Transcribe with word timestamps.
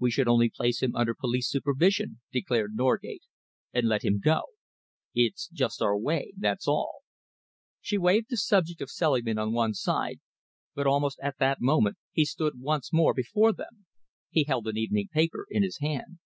"We 0.00 0.10
should 0.10 0.26
only 0.26 0.48
place 0.50 0.82
him 0.82 0.96
under 0.96 1.14
police 1.14 1.48
supervision," 1.48 2.18
declared 2.32 2.74
Norgate, 2.74 3.22
"and 3.72 3.86
let 3.86 4.04
him 4.04 4.18
go. 4.18 4.42
It's 5.14 5.46
just 5.46 5.80
our 5.80 5.96
way, 5.96 6.32
that's 6.36 6.66
all." 6.66 7.02
She 7.80 7.96
waved 7.96 8.30
the 8.30 8.36
subject 8.36 8.80
of 8.80 8.90
Selingman 8.90 9.38
on 9.38 9.52
one 9.52 9.74
side, 9.74 10.18
but 10.74 10.88
almost 10.88 11.20
at 11.20 11.38
that 11.38 11.60
moment 11.60 11.98
he 12.10 12.24
stood 12.24 12.58
once 12.58 12.92
more 12.92 13.14
before 13.14 13.52
them. 13.52 13.86
He 14.30 14.42
held 14.42 14.66
an 14.66 14.76
evening 14.76 15.06
paper 15.12 15.46
in 15.48 15.62
his 15.62 15.78
hand. 15.78 16.18